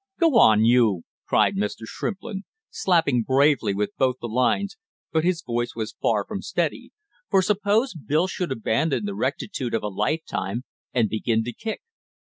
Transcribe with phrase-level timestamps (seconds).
[0.19, 1.85] "Go on, you!" cried Mr.
[1.85, 4.75] Shrimplin, slapping bravely with both the lines,
[5.11, 6.91] but his voice was far from steady,
[7.29, 11.81] for suppose Bill should abandon the rectitude of a lifetime and begin to kick.